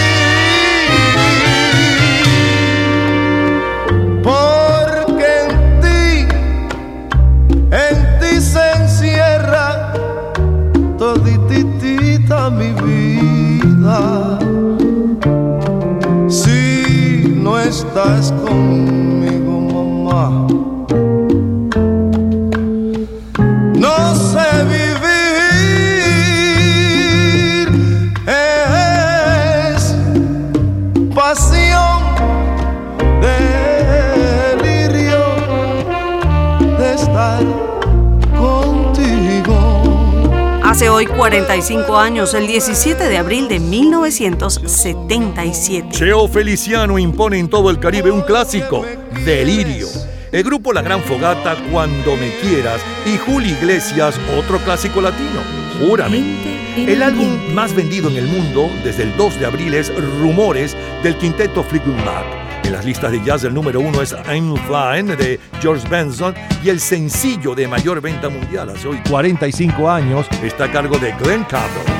65 41.56 41.96
años 41.96 42.34
el 42.34 42.46
17 42.46 43.08
de 43.08 43.16
abril 43.16 43.48
de 43.48 43.58
1977. 43.58 45.88
Cheo 45.90 46.28
Feliciano 46.28 46.98
impone 46.98 47.38
en 47.38 47.48
todo 47.48 47.70
el 47.70 47.78
Caribe 47.78 48.10
un 48.10 48.20
clásico, 48.20 48.84
Delirio. 49.24 49.86
El 50.32 50.44
grupo 50.44 50.74
La 50.74 50.82
Gran 50.82 51.02
Fogata, 51.02 51.56
Cuando 51.72 52.14
Me 52.16 52.28
Quieras, 52.42 52.82
y 53.06 53.16
Julio 53.16 53.56
Iglesias, 53.58 54.20
otro 54.38 54.58
clásico 54.58 55.00
latino, 55.00 55.40
Júrame. 55.80 56.76
El 56.76 57.02
álbum 57.02 57.54
más 57.54 57.74
vendido 57.74 58.10
en 58.10 58.16
el 58.16 58.26
mundo 58.26 58.68
desde 58.84 59.04
el 59.04 59.16
2 59.16 59.40
de 59.40 59.46
abril 59.46 59.72
es 59.72 59.90
Rumores 60.20 60.76
del 61.02 61.16
quinteto 61.16 61.64
Fleetwood 61.64 61.96
Mac. 62.04 62.35
Las 62.76 62.84
listas 62.84 63.10
de 63.10 63.24
jazz 63.24 63.42
el 63.44 63.54
número 63.54 63.80
uno 63.80 64.02
es 64.02 64.14
I'm 64.28 64.54
Flying 64.66 65.06
de 65.16 65.40
George 65.62 65.88
Benson 65.88 66.34
y 66.62 66.68
el 66.68 66.78
sencillo 66.78 67.54
de 67.54 67.66
mayor 67.66 68.02
venta 68.02 68.28
mundial 68.28 68.68
hace 68.68 68.86
hoy 68.86 69.00
45 69.08 69.88
años 69.88 70.26
está 70.42 70.64
a 70.64 70.70
cargo 70.70 70.98
de 70.98 71.12
Glenn 71.12 71.44
Campbell. 71.44 71.90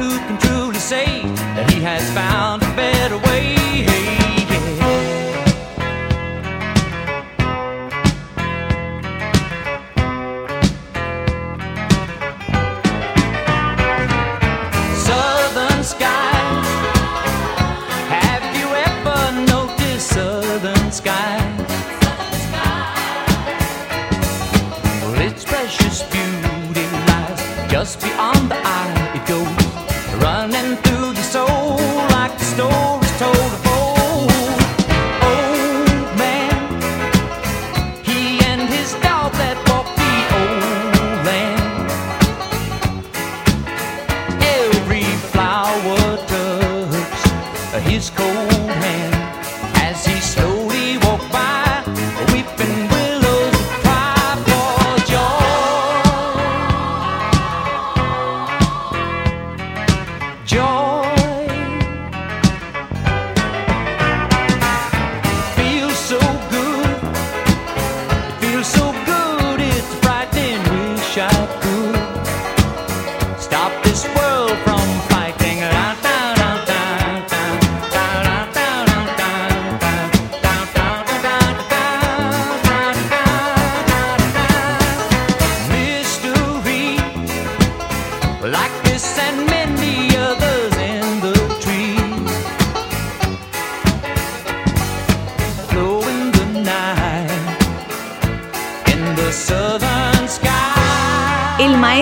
Who 0.00 0.08
can 0.26 0.38
truly 0.38 0.78
say 0.78 1.22
that 1.56 1.70
he 1.70 1.78
has 1.82 2.02
found 2.14 2.29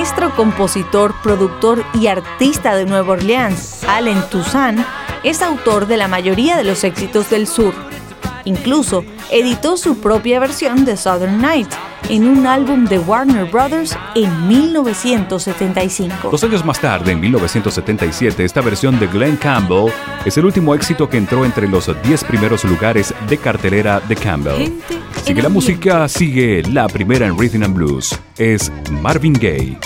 maestro, 0.08 0.34
compositor, 0.34 1.14
productor 1.22 1.84
y 1.92 2.06
artista 2.06 2.74
de 2.74 2.86
Nueva 2.86 3.12
Orleans, 3.12 3.84
Allen 3.86 4.22
Toussaint, 4.30 4.80
es 5.22 5.42
autor 5.42 5.86
de 5.86 5.98
la 5.98 6.08
mayoría 6.08 6.56
de 6.56 6.64
los 6.64 6.82
éxitos 6.82 7.28
del 7.28 7.46
sur. 7.46 7.74
Incluso 8.46 9.04
editó 9.30 9.76
su 9.76 9.98
propia 9.98 10.40
versión 10.40 10.86
de 10.86 10.96
Southern 10.96 11.42
Night 11.42 11.68
en 12.08 12.26
un 12.26 12.46
álbum 12.46 12.84
de 12.86 12.98
Warner 12.98 13.44
Brothers 13.50 13.96
en 14.14 14.48
1975. 14.48 16.30
Dos 16.30 16.44
años 16.44 16.64
más 16.64 16.80
tarde, 16.80 17.12
en 17.12 17.20
1977, 17.20 18.44
esta 18.44 18.60
versión 18.60 18.98
de 18.98 19.06
Glenn 19.06 19.36
Campbell 19.36 19.92
es 20.24 20.36
el 20.38 20.44
último 20.44 20.74
éxito 20.74 21.08
que 21.08 21.16
entró 21.16 21.44
entre 21.44 21.68
los 21.68 21.90
10 22.02 22.24
primeros 22.24 22.64
lugares 22.64 23.14
de 23.28 23.38
cartelera 23.38 24.00
de 24.00 24.16
Campbell. 24.16 24.72
Sigue 25.22 25.42
la 25.42 25.48
música, 25.48 26.08
sigue 26.08 26.62
la 26.62 26.86
primera 26.88 27.26
en 27.26 27.38
Rhythm 27.38 27.62
and 27.62 27.74
Blues. 27.74 28.18
Es 28.36 28.72
Marvin 28.90 29.34
Gaye. 29.34 29.78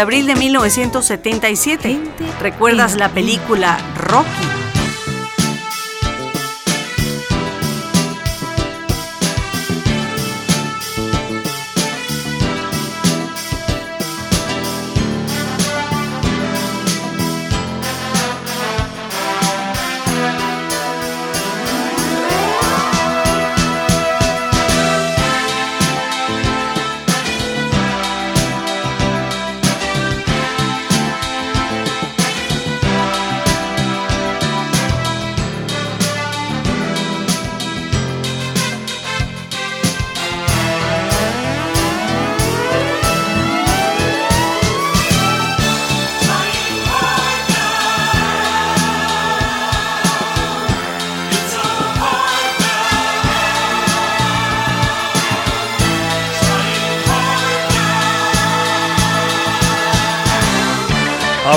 de 0.00 0.02
abril 0.02 0.26
de 0.26 0.34
1977. 0.34 2.00
¿Recuerdas 2.40 2.96
la 2.96 3.10
película 3.10 3.78
Rocky? 3.98 4.49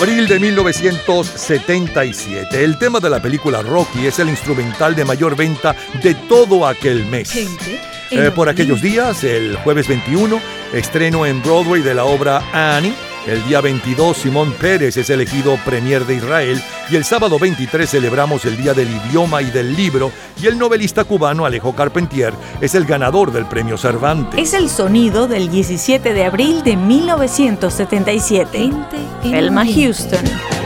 Abril 0.04 0.28
de 0.28 0.38
1977. 0.38 2.62
El 2.62 2.78
tema 2.78 3.00
de 3.00 3.10
la 3.10 3.22
película 3.22 3.62
Rocky 3.62 4.06
es 4.06 4.20
el 4.20 4.28
instrumental 4.28 4.96
de 4.96 5.06
mayor 5.06 5.38
venta 5.38 5.78
de 6.04 6.14
todo 6.14 6.68
aquel 6.68 7.06
mes. 7.06 7.34
Eh, 8.12 8.30
por 8.36 8.50
aquellos 8.50 8.82
días, 8.82 9.24
el 9.24 9.56
jueves 9.56 9.88
21, 9.88 10.42
estreno 10.74 11.26
en 11.26 11.42
Broadway 11.42 11.82
de 11.82 11.94
la 11.94 12.04
obra 12.04 12.44
Annie 12.52 12.94
el 13.26 13.44
día 13.46 13.62
22 13.62 14.18
Simón 14.18 14.54
Pérez 14.60 14.98
es 14.98 15.10
elegido 15.10 15.58
Premier 15.64 16.06
de 16.06 16.16
Israel 16.16 16.62
y 16.90 16.98
el 16.98 17.06
sábado 17.06 17.40
23 17.40 17.90
celebramos 17.90 18.44
el 18.44 18.58
Día 18.58 18.74
del 18.74 18.90
Idioma 18.90 19.42
y 19.42 19.50
del 19.50 19.74
Libro 19.78 20.12
y 20.42 20.48
el 20.48 20.58
novelista 20.58 21.06
cubano 21.06 21.46
Alejo 21.46 21.74
Carpentier 21.74 22.34
es 22.60 22.76
el 22.76 22.84
ganador 22.84 23.32
del 23.32 23.46
Premio 23.46 23.78
Cervantes. 23.78 24.38
Es 24.38 24.54
el 24.54 24.70
sonido 24.70 25.28
del 25.28 25.50
17 25.50 26.14
de 26.14 26.26
abril 26.26 26.64
de 26.64 26.76
1977. 26.76 28.72
Elma 29.24 29.66
Houston. 29.66 30.63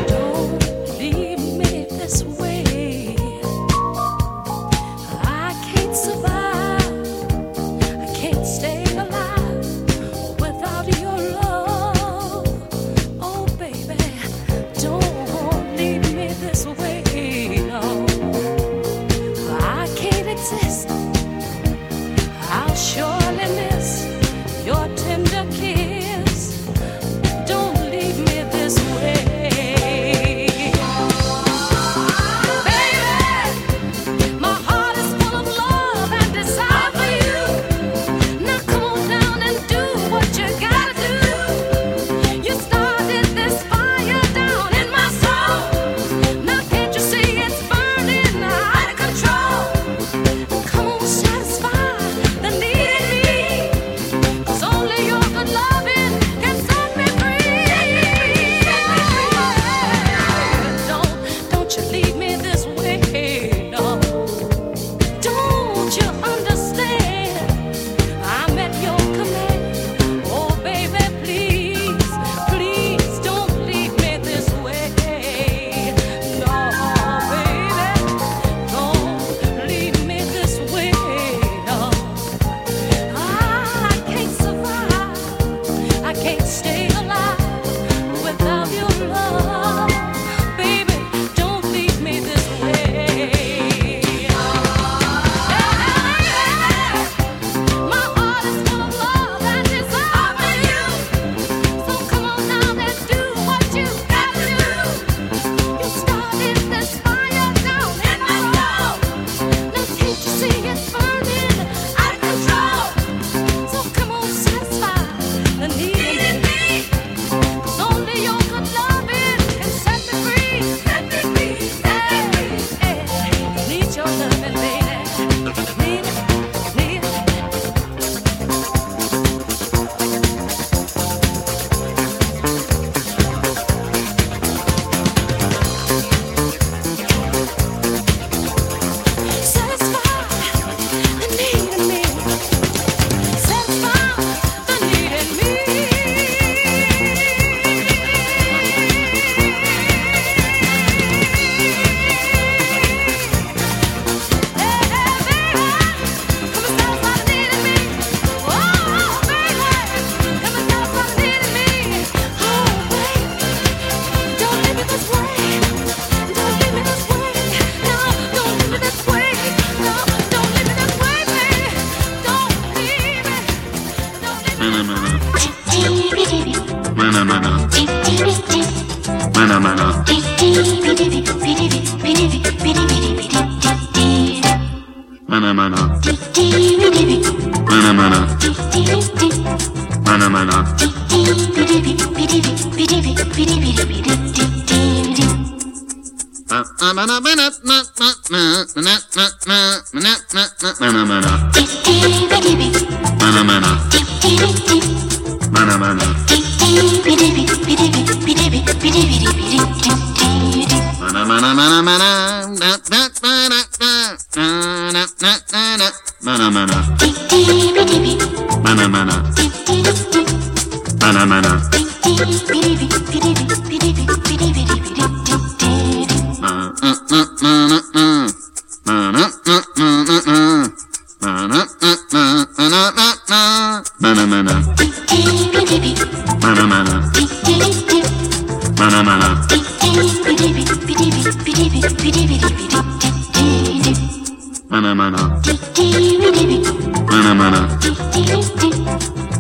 Mana 247.35 247.67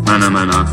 mana 0.05 0.29
mana 0.29 0.29
mana 0.29 0.65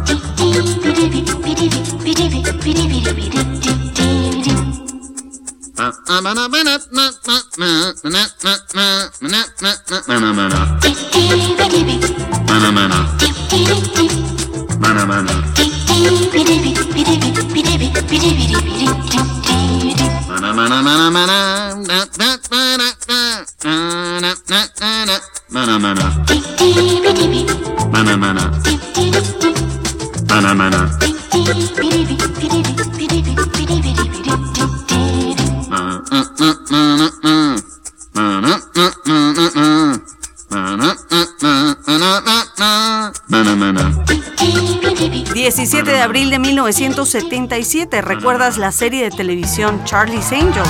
1977, 46.55 48.00
¿recuerdas 48.00 48.59
la 48.59 48.70
serie 48.70 49.02
de 49.02 49.11
televisión 49.11 49.82
Charlie's 49.82 50.30
Angels? 50.30 50.68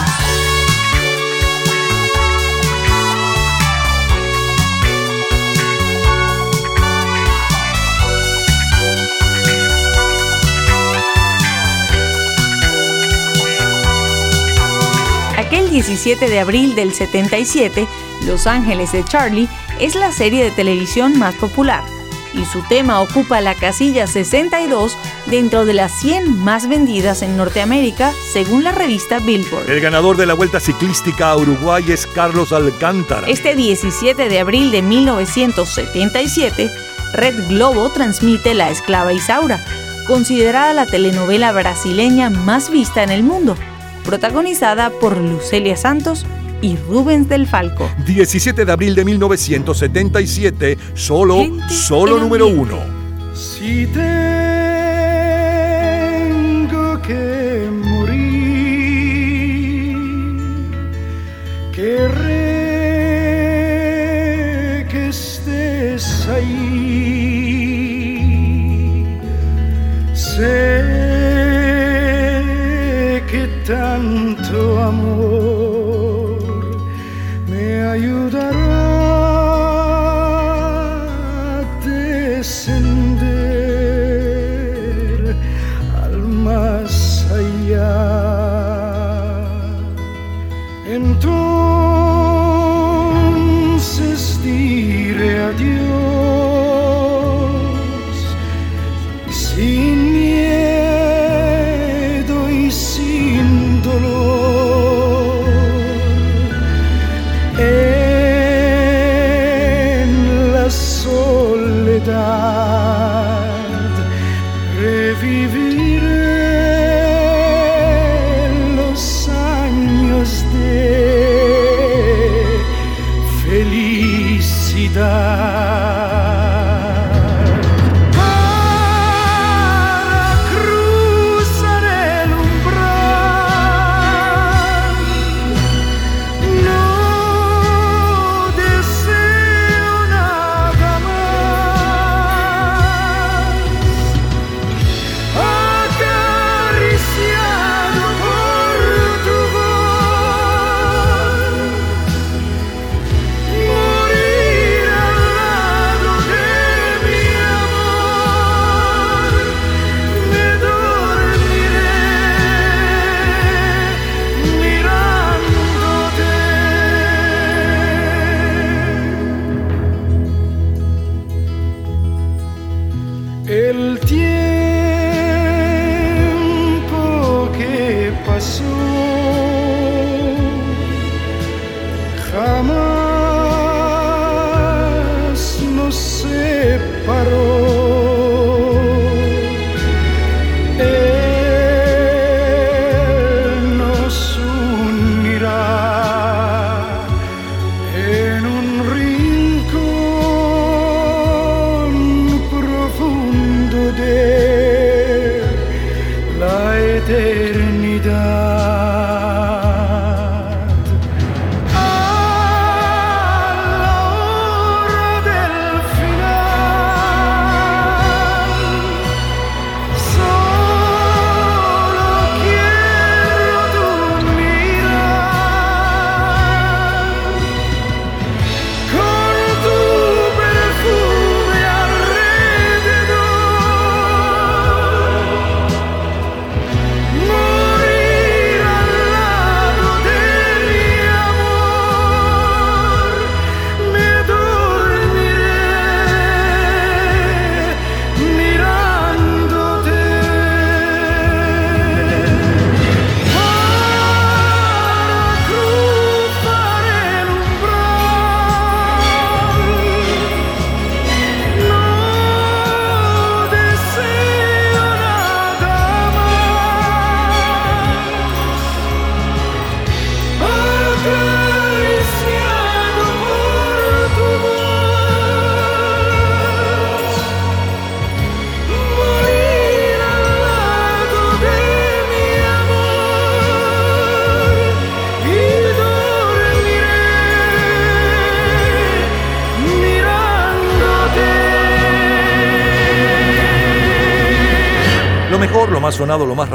Aquel 15.36 15.68
17 15.68 16.30
de 16.30 16.40
abril 16.40 16.74
del 16.74 16.94
77, 16.94 17.86
Los 18.22 18.46
Ángeles 18.46 18.92
de 18.92 19.04
Charlie 19.04 19.48
es 19.78 19.94
la 19.96 20.12
serie 20.12 20.44
de 20.44 20.50
televisión 20.50 21.18
más 21.18 21.34
popular 21.34 21.84
y 22.34 22.44
su 22.46 22.62
tema 22.62 23.00
ocupa 23.00 23.40
la 23.40 23.54
casilla 23.54 24.06
62 24.06 24.96
dentro 25.26 25.64
de 25.64 25.74
las 25.74 25.92
100 26.00 26.38
más 26.38 26.68
vendidas 26.68 27.22
en 27.22 27.36
Norteamérica 27.36 28.12
según 28.32 28.64
la 28.64 28.72
revista 28.72 29.18
Billboard. 29.18 29.70
El 29.70 29.80
ganador 29.80 30.16
de 30.16 30.26
la 30.26 30.34
Vuelta 30.34 30.60
Ciclística 30.60 31.30
a 31.30 31.36
Uruguay 31.36 31.84
es 31.88 32.06
Carlos 32.06 32.52
Alcántara. 32.52 33.26
Este 33.28 33.54
17 33.54 34.28
de 34.28 34.38
abril 34.38 34.70
de 34.70 34.82
1977, 34.82 36.70
Red 37.14 37.48
Globo 37.48 37.90
transmite 37.90 38.54
La 38.54 38.70
Esclava 38.70 39.12
Isaura, 39.12 39.64
considerada 40.06 40.74
la 40.74 40.86
telenovela 40.86 41.52
brasileña 41.52 42.30
más 42.30 42.70
vista 42.70 43.02
en 43.02 43.10
el 43.10 43.22
mundo, 43.22 43.56
protagonizada 44.04 44.90
por 44.90 45.16
Lucelia 45.16 45.76
Santos 45.76 46.26
y 46.60 46.76
Rubens 46.76 47.28
del 47.28 47.46
Falco. 47.46 47.90
17 48.06 48.64
de 48.64 48.72
abril 48.72 48.94
de 48.94 49.04
1977, 49.04 50.78
solo, 50.94 51.46
solo 51.68 52.18
número 52.18 52.46
uno. 52.46 52.78
Si 53.34 53.86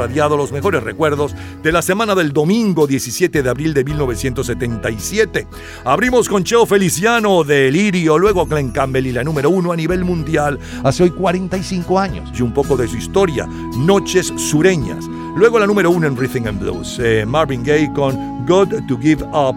más 0.00 0.08
radiado, 0.08 0.36
los 0.36 0.52
mejores 0.52 0.82
recuerdos 0.82 1.34
de 1.62 1.72
la 1.72 1.82
semana 1.82 2.14
del 2.14 2.32
domingo 2.32 2.86
17 2.86 3.42
de 3.42 3.50
abril 3.50 3.74
de 3.74 3.84
1977. 3.84 5.46
Abrimos 5.84 6.28
con 6.28 6.44
Cheo 6.44 6.66
Feliciano 6.66 7.44
de 7.44 7.70
Lirio, 7.70 8.18
luego 8.18 8.46
Glenn 8.46 8.70
Campbell 8.70 9.06
y 9.06 9.12
la 9.12 9.24
número 9.24 9.50
uno 9.50 9.72
a 9.72 9.76
nivel 9.76 10.04
mundial 10.04 10.58
hace 10.84 11.02
hoy 11.02 11.10
45 11.10 11.98
años 11.98 12.30
y 12.34 12.42
un 12.42 12.52
poco 12.52 12.76
de 12.76 12.88
su 12.88 12.96
historia, 12.96 13.46
Noches 13.76 14.32
Sureñas. 14.36 15.06
Luego 15.36 15.58
la 15.58 15.66
número 15.66 15.90
uno 15.90 16.06
en 16.06 16.16
Rhythm 16.16 16.46
and 16.46 16.60
Blues, 16.60 16.98
eh, 17.02 17.24
Marvin 17.26 17.62
Gaye 17.62 17.92
con 17.92 18.46
God 18.46 18.68
to 18.88 18.98
Give 18.98 19.22
Up. 19.32 19.56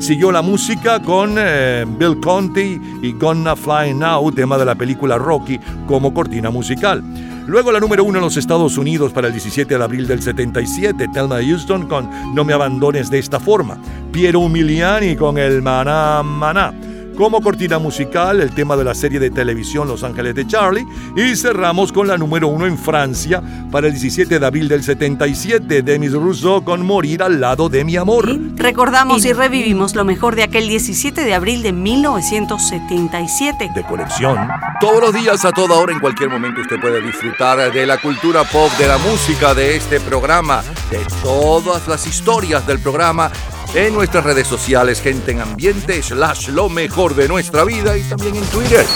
Siguió 0.00 0.32
la 0.32 0.42
música 0.42 1.00
con 1.00 1.36
eh, 1.38 1.86
Bill 1.98 2.20
Conti 2.20 2.80
y 3.00 3.12
Gonna 3.12 3.54
Fly 3.56 3.94
Now, 3.94 4.30
tema 4.32 4.58
de 4.58 4.64
la 4.64 4.74
película 4.74 5.16
Rocky, 5.16 5.58
como 5.86 6.12
cortina 6.12 6.50
musical. 6.50 7.02
Luego 7.46 7.72
la 7.72 7.80
número 7.80 8.04
uno 8.04 8.18
en 8.18 8.24
los 8.24 8.36
Estados 8.36 8.78
Unidos 8.78 9.12
para 9.12 9.26
el 9.26 9.34
17 9.34 9.76
de 9.76 9.84
abril 9.84 10.06
del 10.06 10.22
77, 10.22 11.08
Thelma 11.12 11.42
Houston 11.42 11.86
con 11.86 12.08
No 12.34 12.44
me 12.44 12.54
abandones 12.54 13.10
de 13.10 13.18
esta 13.18 13.38
forma. 13.38 13.78
Piero 14.12 14.40
Umiliani 14.40 15.14
con 15.14 15.36
el 15.36 15.60
Maná 15.60 16.22
Maná. 16.22 16.72
Como 17.16 17.40
cortina 17.40 17.78
musical, 17.78 18.40
el 18.40 18.52
tema 18.52 18.76
de 18.76 18.82
la 18.82 18.92
serie 18.92 19.20
de 19.20 19.30
televisión 19.30 19.86
Los 19.86 20.02
Ángeles 20.02 20.34
de 20.34 20.48
Charlie. 20.48 20.84
Y 21.16 21.36
cerramos 21.36 21.92
con 21.92 22.08
la 22.08 22.18
número 22.18 22.48
uno 22.48 22.66
en 22.66 22.76
Francia 22.76 23.40
para 23.70 23.86
el 23.86 23.92
17 23.92 24.40
de 24.40 24.46
abril 24.46 24.66
del 24.66 24.82
77, 24.82 25.82
Demis 25.82 26.12
Rousseau 26.12 26.64
con 26.64 26.84
Morir 26.84 27.22
al 27.22 27.40
lado 27.40 27.68
de 27.68 27.84
mi 27.84 27.96
amor. 27.96 28.36
Recordamos 28.56 29.24
y 29.24 29.32
revivimos 29.32 29.94
lo 29.94 30.04
mejor 30.04 30.34
de 30.34 30.42
aquel 30.42 30.66
17 30.66 31.24
de 31.24 31.34
abril 31.34 31.62
de 31.62 31.72
1977. 31.72 33.70
De 33.74 33.84
colección. 33.84 34.36
Todos 34.80 35.00
los 35.00 35.14
días, 35.14 35.44
a 35.44 35.52
toda 35.52 35.76
hora, 35.76 35.92
en 35.92 36.00
cualquier 36.00 36.30
momento, 36.30 36.62
usted 36.62 36.80
puede 36.80 37.00
disfrutar 37.00 37.72
de 37.72 37.86
la 37.86 37.98
cultura 37.98 38.42
pop, 38.42 38.72
de 38.76 38.88
la 38.88 38.98
música, 38.98 39.54
de 39.54 39.76
este 39.76 40.00
programa, 40.00 40.64
de 40.90 40.98
todas 41.22 41.86
las 41.86 42.08
historias 42.08 42.66
del 42.66 42.80
programa 42.80 43.30
en 43.74 43.92
nuestras 43.92 44.24
redes 44.24 44.46
sociales, 44.46 45.00
gente 45.00 45.32
en 45.32 45.40
ambiente, 45.40 46.02
slash 46.02 46.48
lo 46.48 46.68
mejor 46.68 47.14
de 47.14 47.26
nuestra 47.28 47.64
vida 47.64 47.96
y 47.96 48.02
también 48.02 48.36
en 48.36 48.44
Twitter. 48.44 48.86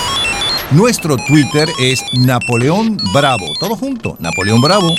Nuestro 0.70 1.16
Twitter 1.16 1.68
es 1.80 2.00
Napoleón 2.12 2.96
Bravo. 3.12 3.46
Todo 3.58 3.74
junto, 3.74 4.16
Napoleón 4.20 4.60
Bravo. 4.60 4.94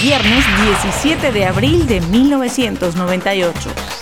Viernes 0.00 0.44
17 0.82 1.32
de 1.32 1.44
abril 1.44 1.86
de 1.86 2.00
1998. 2.00 3.97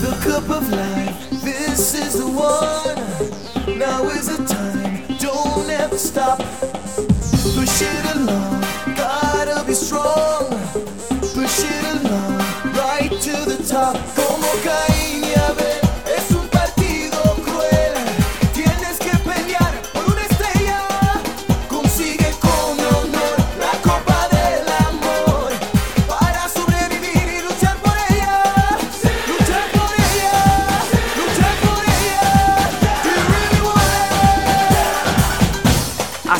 The 0.00 0.16
cup 0.22 0.48
of 0.48 0.70
life, 0.70 1.30
this 1.42 1.94
is 1.94 2.18
the 2.18 2.26
one. 2.26 3.78
Now 3.78 4.04
is 4.04 4.28
the 4.28 4.44
time, 4.44 5.18
don't 5.18 5.68
ever 5.68 5.98
stop. 5.98 6.38
Push 6.38 7.82
it 7.82 8.16
along, 8.16 8.57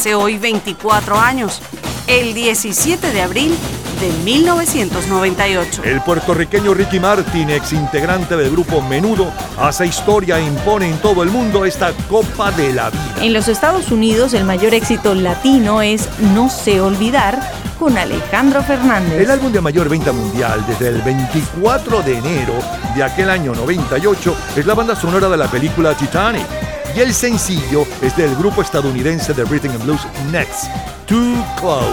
Hace 0.09 0.15
hoy 0.15 0.39
24 0.39 1.21
años, 1.21 1.61
el 2.07 2.33
17 2.33 3.13
de 3.13 3.21
abril 3.21 3.55
de 4.01 4.11
1998. 4.25 5.83
El 5.85 6.01
puertorriqueño 6.01 6.73
Ricky 6.73 6.99
Martin, 6.99 7.51
ex 7.51 7.75
integrante 7.75 8.35
del 8.35 8.51
grupo 8.51 8.81
Menudo, 8.81 9.31
hace 9.59 9.85
historia 9.85 10.39
e 10.39 10.47
impone 10.47 10.89
en 10.89 10.97
todo 11.03 11.23
el 11.23 11.29
mundo 11.29 11.67
esta 11.67 11.93
Copa 12.09 12.51
de 12.53 12.73
la 12.73 12.89
Vida. 12.89 13.17
En 13.21 13.35
los 13.35 13.49
Estados 13.49 13.91
Unidos 13.93 14.33
el 14.33 14.45
mayor 14.45 14.73
éxito 14.73 15.15
latino 15.15 15.83
es 15.83 16.09
No 16.33 16.49
sé 16.49 16.81
olvidar 16.81 17.39
con 17.79 17.99
Alejandro 17.99 18.63
Fernández. 18.63 19.21
El 19.21 19.31
álbum 19.31 19.53
de 19.53 19.61
mayor 19.61 19.91
venta 19.91 20.13
mundial 20.13 20.65
desde 20.67 20.89
el 20.89 21.03
24 21.03 22.01
de 22.01 22.17
enero 22.17 22.55
de 22.97 23.03
aquel 23.03 23.29
año 23.29 23.55
98 23.55 24.37
es 24.57 24.65
la 24.65 24.73
banda 24.73 24.97
sonora 24.97 25.29
de 25.29 25.37
la 25.37 25.49
película 25.49 25.95
Titanic. 25.95 26.68
Y 26.99 27.01
el 27.01 27.15
sencillo 27.15 27.87
es 28.03 28.17
del 28.17 28.35
grupo 28.35 28.61
estadounidense 28.61 29.33
de 29.33 29.45
Rhythm 29.45 29.71
and 29.71 29.85
Blues 29.85 30.01
Next, 30.33 30.65
Too 31.07 31.37
Close. 31.57 31.87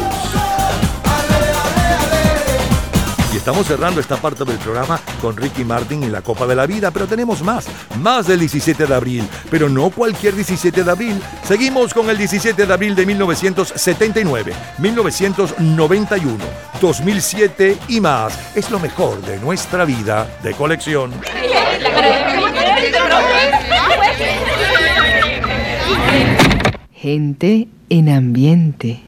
Y 3.31 3.37
estamos 3.37 3.67
cerrando 3.67 4.01
esta 4.01 4.17
parte 4.17 4.43
del 4.45 4.57
programa 4.57 4.99
con 5.21 5.37
Ricky 5.37 5.63
Martin 5.63 6.01
y 6.01 6.07
la 6.07 6.23
Copa 6.23 6.47
de 6.47 6.55
la 6.55 6.65
Vida, 6.65 6.89
pero 6.89 7.05
tenemos 7.05 7.43
más, 7.43 7.67
más 7.99 8.25
del 8.25 8.39
17 8.39 8.87
de 8.87 8.95
abril, 8.95 9.29
pero 9.51 9.69
no 9.69 9.91
cualquier 9.91 10.33
17 10.33 10.83
de 10.83 10.89
abril. 10.89 11.21
Seguimos 11.47 11.93
con 11.93 12.09
el 12.09 12.17
17 12.17 12.65
de 12.65 12.73
abril 12.73 12.95
de 12.95 13.05
1979, 13.05 14.53
1991, 14.79 16.43
2007 16.81 17.77
y 17.89 18.01
más. 18.01 18.33
Es 18.55 18.71
lo 18.71 18.79
mejor 18.79 19.21
de 19.21 19.37
nuestra 19.37 19.85
vida 19.85 20.27
de 20.41 20.55
colección. 20.55 21.13
Gente 26.93 27.67
en 27.89 28.09
ambiente. 28.09 28.99